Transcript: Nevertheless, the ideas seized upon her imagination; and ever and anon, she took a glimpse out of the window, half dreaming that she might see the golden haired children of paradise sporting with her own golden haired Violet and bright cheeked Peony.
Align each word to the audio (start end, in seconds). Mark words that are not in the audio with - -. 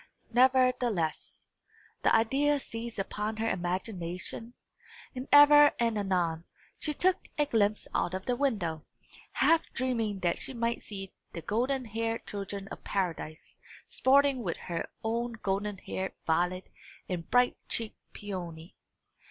Nevertheless, 0.31 1.43
the 2.01 2.15
ideas 2.15 2.63
seized 2.65 2.97
upon 2.97 3.37
her 3.37 3.47
imagination; 3.47 4.55
and 5.15 5.27
ever 5.31 5.73
and 5.79 5.95
anon, 5.95 6.43
she 6.79 6.91
took 6.91 7.27
a 7.37 7.45
glimpse 7.45 7.87
out 7.93 8.15
of 8.15 8.25
the 8.25 8.35
window, 8.35 8.83
half 9.33 9.71
dreaming 9.73 10.21
that 10.21 10.39
she 10.39 10.55
might 10.55 10.81
see 10.81 11.13
the 11.33 11.41
golden 11.43 11.85
haired 11.85 12.25
children 12.25 12.67
of 12.69 12.83
paradise 12.83 13.55
sporting 13.87 14.41
with 14.41 14.57
her 14.57 14.89
own 15.03 15.33
golden 15.33 15.77
haired 15.77 16.13
Violet 16.25 16.71
and 17.07 17.29
bright 17.29 17.55
cheeked 17.69 17.99
Peony. 18.11 18.75